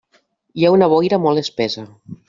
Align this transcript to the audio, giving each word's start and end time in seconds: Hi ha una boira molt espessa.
Hi 0.61 0.65
ha 0.65 0.71
una 0.77 0.89
boira 0.95 1.21
molt 1.27 1.43
espessa. 1.45 1.89